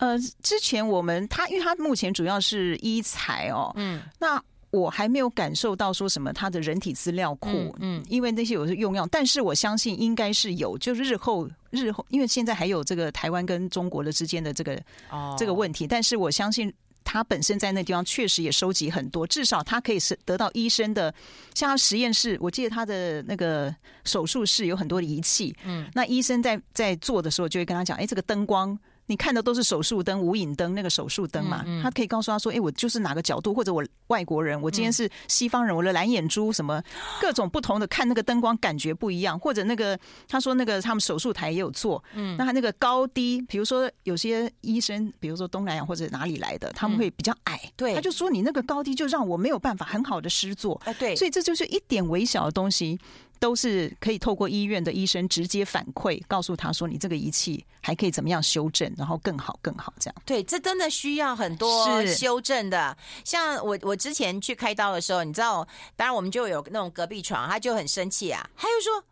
[0.00, 15.36] 呃，之前我们他，因为他目前主要是医材哦，嗯，那我还没有感受到说什么他的人体资料库，嗯，嗯，因为那些有是用药，但是我相信应该是有，就日后日后，因为现在还有这个台湾跟中国的之间的这个哦。
[15.38, 16.72] 这个问题，但是我相信
[17.04, 21.14] 他本身在那地方确实也收集很多，至少他可以是得到医生的，
[21.54, 28.78] 像他实验室，我记得他的那个手术室有很多的仪器，嗯，那医生在在做的时候就会跟他讲，哎，这个灯光。
[29.10, 36.80] 你看的都是手术灯、无影灯，那个手术灯嘛，他可以告诉他说：“哎，我就是哪个角度，或者我外国人，我今天是西方人，我的蓝眼珠什么
[37.20, 39.36] 各种不同的，看那个灯光感觉不一样。
[39.36, 53.00] 或者那个他说那个他们手术台也有做，嗯，那他那个高低，比如说有些医生，比如说东南亚或者哪里来的，他们会比较矮，对，他就说你那个高低就让我没有办法很好的施作，哎，对，所以这就是一点微小的东西。”
[53.40, 60.14] 都是可以透过医院的医生直接反馈，告诉他说，你这个仪器还可以怎么样修正，然后更好更好这样。
[60.24, 62.96] 对，这真的需要很多修正的。
[63.24, 69.02] 像我我之前去开刀的时候，你知道，当然我们就有那种隔壁床，他就很生气啊，他就说，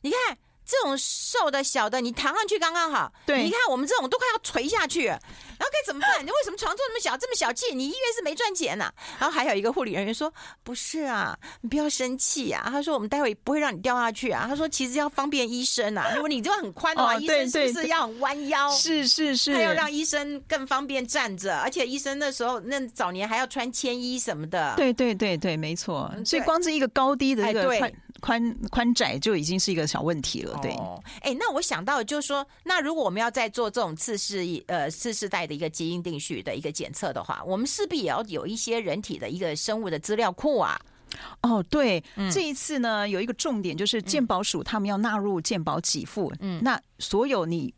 [0.00, 0.38] 你看。
[0.70, 3.10] 这种瘦的小的，你躺上去刚刚好。
[3.24, 5.10] 对，你看我们这种都快要垂下去，
[5.58, 6.24] 然后该怎么办？
[6.24, 7.74] 你为什么床做那么小，这么小气？
[7.74, 8.94] 你医院是没赚钱呐、啊？
[9.20, 18.70] 然后还有一个护理人员说：“不是啊，你不要生气啊。”他说：“我们待会不会让你掉下去啊。”他说：“其实要方便医生啊，如果你这样很宽的话，哦、医生是不是要很弯腰？
[18.70, 24.74] 是是是，他要让医生更方便站着，而且医生那时候那早年还要穿铅衣什么的。
[24.76, 26.12] 对对对对，没错。
[26.24, 27.92] 所以光是一个高低的一个宽。
[28.20, 30.72] 宽宽窄就已经是一个小问题了，对。
[30.72, 40.80] 哎、哦，那我想到就是说，那如果我们要再做这种次世呃次世代的一个基因定序的一个检测的话，我们势必也要有一些人体的一个生物的资料库啊。
[41.42, 47.74] 哦，对，嗯、这一次呢有一个重点就是健保署他们要纳入健保给付，嗯，那所有你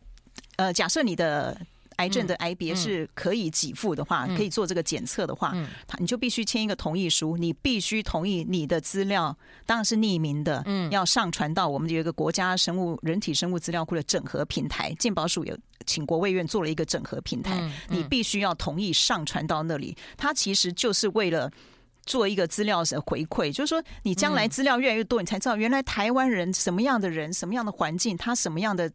[0.56, 1.58] 呃假设你的。
[2.00, 5.54] 癌症的癌别是可以给付的话，可以做这个检测的话，
[5.86, 9.36] 他你就必须签一个同意书，你必须同意你的资料
[9.66, 21.50] 当然是匿名的，嗯，要上传到我们有一个国家生物人体生物资料库的整合平台，健保署有请国卫院做了一个整合平台，你必须要同意上传到那里，它其实就是为了
[22.06, 28.90] 做一个资料的回馈，就是说你将来资料越来越多，你才知道原来台湾人什么样的人，什么样的环境，他什么样的。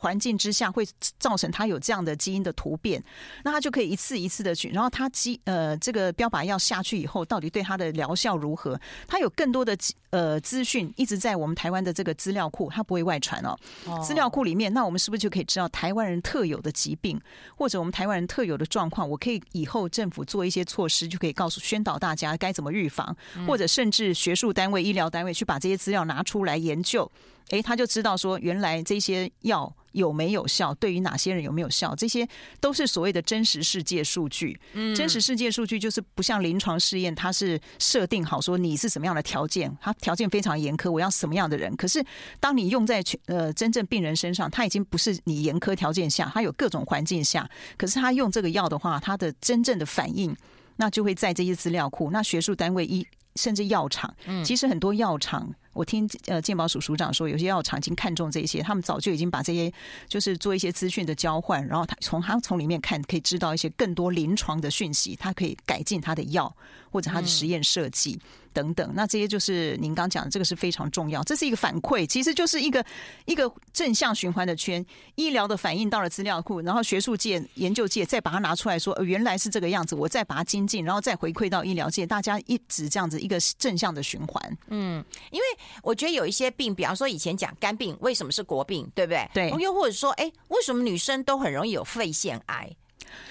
[0.00, 0.86] 环境之下会
[1.18, 3.02] 造成它有这样的基因的突变，
[3.44, 8.80] 那它就可以一次一次的去，然后它基呃这个标靶药下去以后，到底对它的疗效如何？
[9.06, 9.76] 它有更多的
[10.10, 13.56] 呃资讯一直在我们台湾的这个资料库，它不会外传哦。
[14.02, 17.20] 资料库里面，那我们是不是就可以知道台湾人特有的疾病，
[17.56, 19.08] 或者我们台湾人特有的状况？
[19.08, 23.14] 我可以以后政府做一些措施，就可以告诉宣导大家该怎么预防，
[23.46, 27.10] 或者甚至学术单位、医疗单位去把这些资料拿出来研究。
[27.50, 32.28] 诶，他就知道说，原来这些药有没有效，对于哪些人有没有效，这些
[32.60, 34.58] 都是所谓的真实世界数据。
[34.72, 41.74] 嗯，真实世界数据就是不像临床试验，它是设定好说你是什么样的条件，它条件非常严苛，我要什么样的人。
[41.76, 42.04] 可是
[42.40, 50.34] 当你用在呃真正病人身上，它已经不是你严苛条件下，它有各种环境下，可是他用这个药的话，他的真正的反应，
[50.76, 55.54] 那就会在这些资料库，那学术单位一甚至药厂，其实很多药厂。
[55.72, 59.72] 我听呃健保署署长说，有些药厂已经看中这些，他们早就已经把这些
[60.06, 66.54] 就是做一些资讯的交换，然后他从他从里面看，可以知道一些更多临床的讯息，他可以改进他的药
[66.90, 68.20] 或者他的实验设计。
[68.22, 72.84] 嗯等等，那这些就是您刚讲的，这个是非常重要，这是一个反馈，其实就是一个
[73.24, 74.84] 一个正向循环的圈。
[75.14, 84.58] 医疗的反应到了资料库，然后学术界、研究界再把它拿出来说，呃，原来是这个样子，我再把它精进，然后再回馈到医疗界，大家一直这样子一个正向的循环。
[84.68, 85.44] 嗯，因为
[85.82, 89.30] 我觉得有一些病，比方说以前讲肝病，为什么是国病，对不对？
[89.32, 89.62] 对。
[89.62, 92.68] 又或者说，哎，为什么女生都很容易有肺腺癌？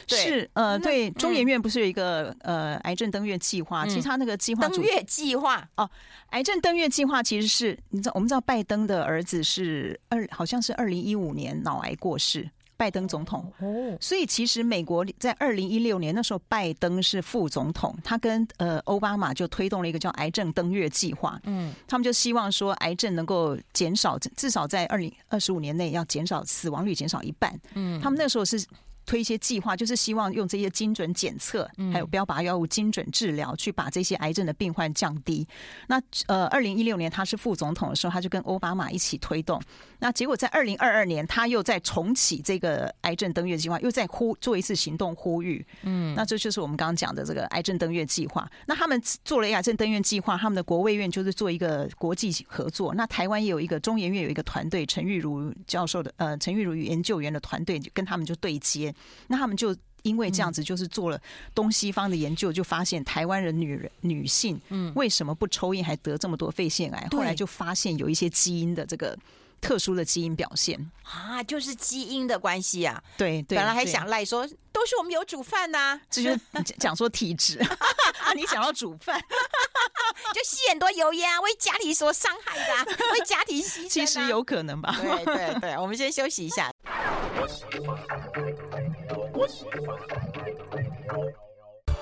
[0.08, 3.86] 是呃，对，中研院不是有一个呃癌症登月计划？
[3.86, 5.89] 其实他那个计划登月计划哦，
[6.30, 12.50] 癌症登月计划其实是你知道，我们知道拜登的儿子是二，好像是二零一五年脑癌过世。
[12.78, 21.39] 拜登总统哦，所以其实美国在二零一六年那时候，拜登是副总统，他跟呃奥巴马就推动了一个叫癌症登月计划。
[21.44, 27.56] 嗯，他们就希望说癌症能够减少，至少在二零二十五年内要减少死亡率减少一半。
[27.76, 28.60] 嗯，他们那时候是。
[29.06, 35.46] 推一些计划，就是希望用这些精准检测，还有标靶药物精准治疗，去把这些癌症的病患降低。
[35.88, 39.62] 那呃，二零一六年他是副总统的时候，他就跟奥巴马一起推动。
[40.00, 45.66] 那结果在二零二二年，他又在重启这个癌症登月计划，又在呼做一次行动呼吁。
[45.84, 48.50] 嗯，那这就是我们刚刚讲的这个癌症登月计划。
[48.66, 52.94] 那他们做了癌症登月计划，他们的国卫院就是做一个国际合作。
[52.94, 58.91] 那台湾也有一个中研院有一个团队，陈玉如教授的呃陈玉如研究员的团队，跟他们就对接。
[59.28, 61.22] 那他们就因为这样子，就是做了
[61.54, 67.08] 东西方的研究，就发现台湾人女人女性，嗯，为什么不抽烟还得这么多肺腺癌？
[67.12, 69.18] 后来就发现有一些基因的这个
[69.60, 73.02] 特殊的基因表现啊，就是基因的关系啊。
[73.16, 76.36] 对，对，本来还想赖说都是我们有煮饭呐， 这就
[76.80, 79.22] 讲说体质啊， 你想要煮饭，
[80.34, 84.96] 就吸很多油烟啊，为家里所伤害的，啊，为家庭牺牲，其实有可能吧？
[85.00, 86.72] 对对对，我们先休息一下。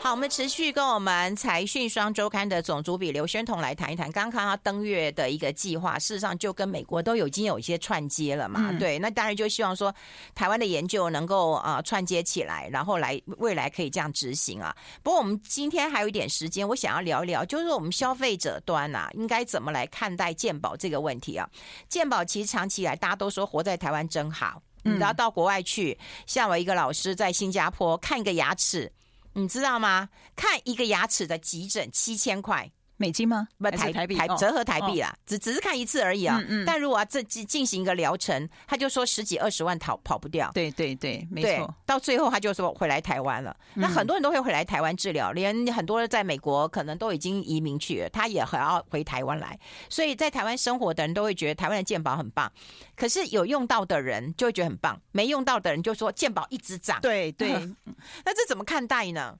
[0.01, 4.09] 好，我们持续跟我们财讯双周刊的总主笔刘宣彤来谈一谈。
[4.13, 8.69] 刚刚看他登月的一个计划，事实上就跟美国都有已经有一些串接了嘛。
[8.71, 9.93] 嗯、对，那当然就希望说
[10.33, 14.73] 台湾的研究能够啊、呃、串接起来，然后来未来可以这样执行啊。
[15.03, 21.49] 不过我们今天还有一点时间，我想要聊一聊，就是我们消费者端啊，应该怎么来看待健保这个问题啊？
[21.89, 24.63] 健保其实长期以来大家都说活在台湾真好。
[24.83, 28.91] 然后到国外去，像我一个老师在新加坡看一个牙齿，
[29.33, 30.09] 你知道吗？
[30.35, 32.71] 看一个牙齿的急诊七千块。
[32.99, 33.47] 美金吗？
[33.57, 36.37] 不，台台币，折合台币啦，只只是看一次而已啊。
[36.41, 36.65] 嗯嗯。
[36.65, 40.51] 但如果要这进进行一个疗程，他就说十几二十万逃跑不掉。
[40.53, 41.73] 对对对，没错。
[41.85, 43.55] 到最后他就说回来台湾了。
[43.75, 49.57] 那很多人都会回来台湾治疗，连很多人在美国可能都已经移民去了，他也还要回台湾来。
[49.89, 52.51] 所以在台湾生活的人都会觉得台湾的健保很棒，
[52.97, 56.99] 可是有用到的人就会觉得很棒，没用到的人就说健保一直涨。
[56.99, 57.49] 对对，
[58.25, 59.37] 那这怎么看待呢？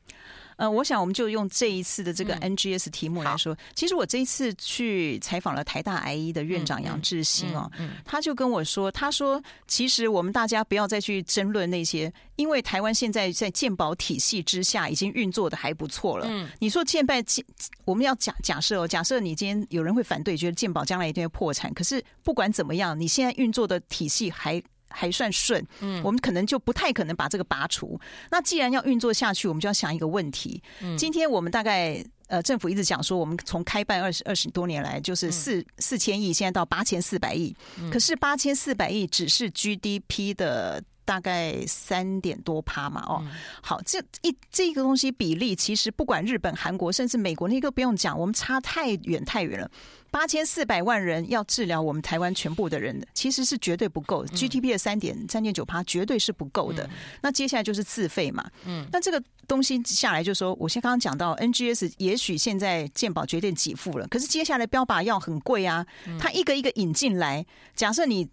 [0.60, 16.26] 呃，我想我们就用这一次的这个 NGS 题目来说，嗯、其实我这一次去采访了台大癌医的院长杨志新哦，嗯嗯嗯、他就跟我说，他说其实我们大家不要再去争论那些，因为台湾现在在健保体系之下已经运作的还不错了。
[16.30, 17.46] 嗯，你说现在健，
[17.86, 24.62] 我们要假假设哦，假设你今天有人会反对，觉得健保将来一定会破产，可是不管怎么样，你现在运作的体系还。
[24.90, 28.00] 还算顺，嗯，我们可能就不太可能把这个拔除。
[28.32, 30.62] 那既然要运作下去，我们就要想一个问题。
[30.82, 37.56] 嗯，今天我们大概呃，政府一直讲说，我们从开办二十二十多年来，就是四四千亿，现在到八千四百亿。
[37.92, 43.04] 可是八千四百亿只是 GDP 的大概三点多趴嘛？
[43.08, 43.26] 哦，
[43.64, 49.72] 好，这一这个东西比例，其实不管日本、韩国，甚至美国，那个不用讲，我们差太远太远了。
[50.12, 54.24] 八千四百万人要治疗我们台湾全部的人，其实是绝对不够。
[54.26, 56.84] GDP 的三点三点九趴绝对是不够的。
[56.84, 56.90] 嗯、
[57.24, 58.48] 那接下来就是自费嘛。
[58.66, 65.84] 嗯，那这个东西下来就说，我先刚刚讲到 NGS，也许现在健保决定给付了，可是接下来标靶药很贵啊。
[66.20, 67.44] 它一个一个引进来，
[67.76, 68.28] 假设你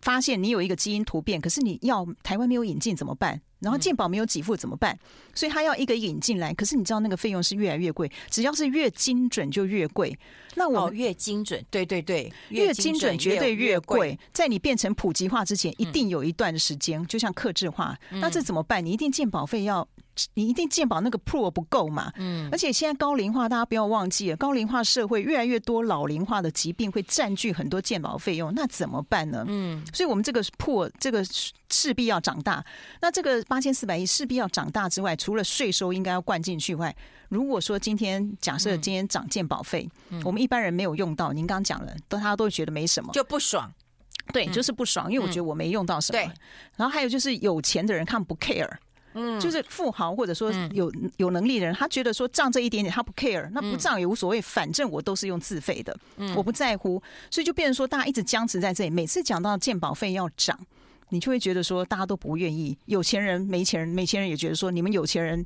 [0.00, 3.40] 发现你有一个基因突变，可是你要台湾没有引进怎么办？
[3.60, 4.98] 然后健保没有给付怎么办？
[5.34, 10.18] 所以他要一个引进来，可是你知道那个费用是越来越贵，只要是越精准就越贵。
[10.54, 14.18] 那我、越精准，对对对，越精准绝对越贵。
[14.32, 17.94] 在你变成普及化之前，一定有一段时间，就像克制化。
[18.08, 18.84] 那这怎么办？
[18.84, 19.86] 你一定健保费要。
[20.34, 22.12] 你一定健保那个 PRO 不够嘛？
[22.16, 29.44] 嗯，而且现在高龄化，大家不要忘记了，高龄化社会越来越多老龄化的疾病会占据很多健保费用，那怎么办呢？
[29.48, 31.24] 嗯，所以我们这个 PRO 这个
[31.70, 32.64] 势必要长大。
[33.00, 36.94] 那这个八千四百亿势必要长大之外，除了税收应该要灌进去外，
[37.28, 43.72] 如果说今天假设今天涨健保费，嗯、我们一般人没有用到，您刚刚讲了，都大家都觉得没什么，就不爽。
[44.32, 46.18] 对，就是不爽，因为我觉得我没用到什么。
[46.76, 48.70] 然后还有就是有钱的人他们不 care。
[49.14, 55.96] 嗯，就是富豪或者说有有能力的人，他觉得说涨这一点点他不 care，那不涨也无所谓，反正我都是用自费的，
[56.36, 58.90] 我不在乎，所以就变成说大家一直僵持在这里。
[58.90, 60.58] 每次讲到健保费要涨，
[61.08, 62.76] 你就会觉得说大家都不愿意。
[62.86, 65.44] 有钱人、没钱人、没钱人也觉得说你们有钱人，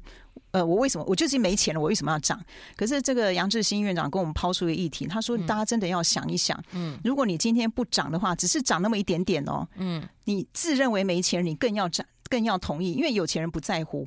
[0.51, 2.39] 呃，我为什么我就是没钱了，我为什么要涨？
[2.77, 12.05] 可是这个杨志新院长跟我们抛出一个议题，他说大家真的要想一想，嗯，如果你今天不涨的话，只是涨那么一点点哦，嗯，你自认为没钱，你更要涨。
[12.29, 14.05] 更要同意，因为有钱人不在乎，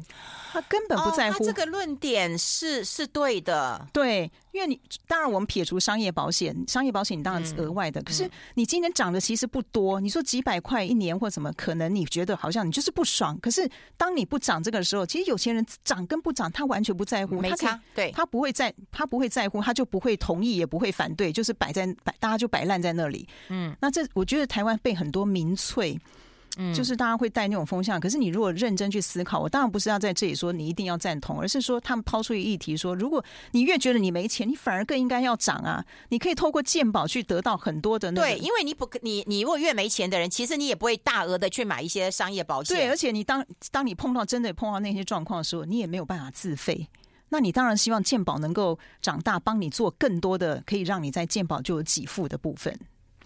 [0.52, 1.44] 他根本不在乎。
[1.44, 10.00] 哦、这个论点是是对的，对，因为你当然我们撇除商业保险，商业保险你当然是额外的，嗯、可是你今年涨的其实不多。
[10.00, 13.38] 你说几百块一年或什么，可能你觉得好像你就是不爽。
[13.40, 23.28] 可是当你不涨这个的时候，其实有钱人涨跟不涨，他完全不在乎，没差，对，他不会在，他不会在乎，他就不会同意，也不会反对，就是摆在摆，大家就摆烂在那里。
[23.50, 26.00] 嗯，那这我觉得台湾被很多民粹。
[26.58, 35.86] 嗯，就是大家会带那种风向，可是你如果认真去思考，我当然不是要在这里说你一定要赞同，而是说他们抛出一个议题说，如果你越觉得你没钱，你反而更应该要涨啊！
[36.10, 38.28] 你可以透过健保去得到很多的那个。
[38.28, 42.76] 对，因为你不你你如果越没钱的人，其实你也不会大额的去买一些商业保险。
[42.76, 46.88] 对，而且你当当你碰到真的碰到那些状况的时候，你也没有办法自费。
[47.30, 52.74] 那你当然希望健保能够长大，帮你做更多的可以让你在健保就有给付的部分。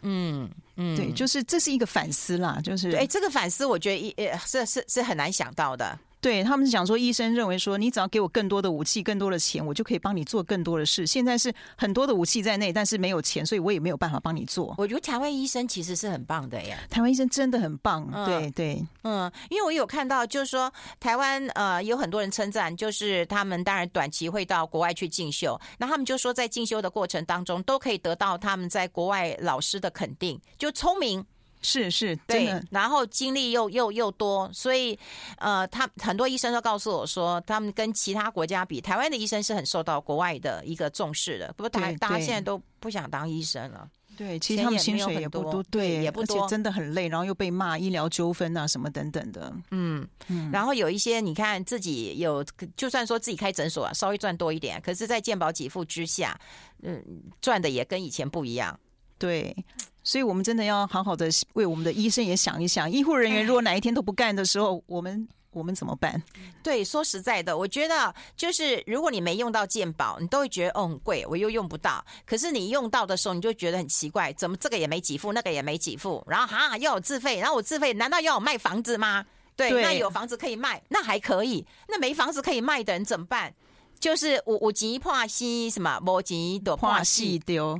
[0.02, 5.98] 嗯嗯，对，就是这是一个反思啦，就是哎，这个反思我觉得一呃是是是很难想到的。
[6.22, 11.08] 对，他们是讲说，医生认为说，你只要给我更多的武器、更多的钱，我就可以帮你做更多的事。
[11.08, 14.76] 现在是很多的武器在内，但是没有钱，所以我也没有办法帮你做。
[14.78, 18.08] 我觉得台湾医生其实是很棒的呀，台湾医生真的很棒。
[18.14, 31.26] 嗯、对对，嗯，因为我有看到，就是说台湾呃有很多人称赞，就是他们当然短期会到国外去进修，那他们就说在进修的过程当中都可以得到他们在国外老师的肯定，就聪明。
[31.62, 32.60] 是是，对。
[32.70, 34.98] 然后经历又又又多，所以
[35.38, 41.54] 呃，他很多医生都告诉我说，他们跟其他国家比，台湾的医生是很受到国外的一个重视的。
[41.58, 43.88] 不过台大家现在都不想当医生了。
[44.18, 49.52] 对，其实他们薪水也不多，对，也不多，而且真的很累，然后又被骂医疗纠纷啊什么等等的。
[49.72, 52.44] 嗯嗯，然后有一些你看自己有，
[52.76, 56.40] 就算说自己开诊所啊，稍微赚多一点，可是，在健保给付之下，
[56.84, 57.04] 嗯，
[57.42, 58.78] 赚的也跟以前不一样。
[59.18, 59.56] 对。
[60.04, 62.90] 所以，我们真的要好好的为我们的医生也想一想。
[62.90, 66.22] 医护人员如果哪一天都不干的时候，我们我们怎么办？
[66.64, 72.04] 对，说实在的，我觉得就是如果你没用到健保，你都会觉得哦很贵，我又用不到。
[72.26, 79.26] 可是你用到的时候，你就觉得很奇怪，怎么这个也没给付，那个也没给付，然后哈要有自费，然后我自费，难道要我卖房子吗？
[79.56, 81.66] 对，对那有房子可以卖，那还可以。
[81.88, 83.54] 那没房子可以卖的人怎么办？
[84.00, 87.80] 就是我我急怕西什么，我急的怕西丢。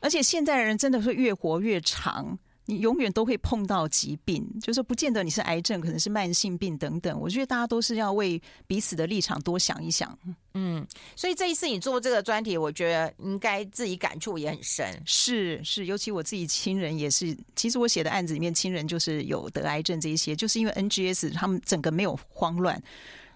[0.00, 7.20] 而且现在的人真的是越活越长，你永远都会碰到疾病，就是不见得你是癌症，可能是慢性病等等。
[7.20, 10.16] 我觉得大家都是要为彼此的立场多想一想。
[10.54, 10.86] 嗯，
[11.16, 14.86] 所以这一次你做这个专题，我觉得应该自己感触也很深。
[15.04, 17.36] 是是，尤其我自己亲人也是。
[17.54, 22.80] 其实我写的案子里面，亲人就是有得癌症这一些，就是因为 NGS 他们整个没有慌乱，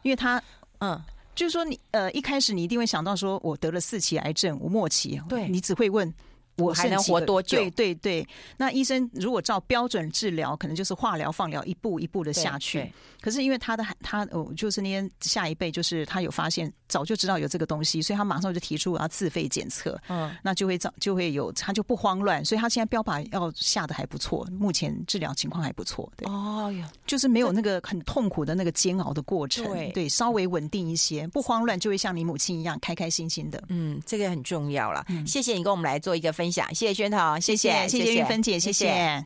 [0.03, 0.43] 因为他
[0.79, 1.01] 嗯，
[1.35, 6.13] 就是说你呃一开始你一定会想到说我得了四期癌症，我末期，对你只会问。
[6.57, 7.59] 我还能活多久？
[7.59, 12.93] 对对对，那医生如果照标准治疗，可能就是化疗、放疗，一步一步的下去。
[13.21, 20.01] 可是因为他的他哦，就是那天下一辈，就是他有发现，早就知道有这个东西，所以他马上就提出我要自费检测。
[20.09, 26.11] 嗯，那就会早就会有，他就不慌乱，所以他现在标靶要下的还不错，目前治疗情况还不错。
[26.17, 29.65] 对，哦哟，就是没有那个很痛苦的那个煎熬的过程。
[29.65, 33.61] 对，对，稍微稳定一些，不慌乱，就会像你母亲一样开开心心的。
[33.69, 35.05] 嗯，这个很重要了。
[35.27, 36.44] 谢谢你跟我们来做一个分。
[36.45, 38.85] 分享，谢谢宣彤，谢谢，谢谢玉芬姐，谢谢。
[38.87, 39.23] 谢谢。